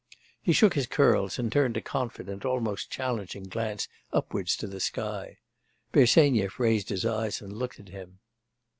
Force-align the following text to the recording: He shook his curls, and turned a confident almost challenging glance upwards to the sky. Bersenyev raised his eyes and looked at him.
He 0.41 0.51
shook 0.51 0.73
his 0.73 0.87
curls, 0.87 1.37
and 1.37 1.51
turned 1.51 1.77
a 1.77 1.81
confident 1.81 2.43
almost 2.43 2.89
challenging 2.89 3.43
glance 3.43 3.87
upwards 4.11 4.55
to 4.57 4.65
the 4.65 4.79
sky. 4.79 5.37
Bersenyev 5.91 6.57
raised 6.59 6.89
his 6.89 7.05
eyes 7.05 7.39
and 7.39 7.53
looked 7.55 7.79
at 7.79 7.89
him. 7.89 8.17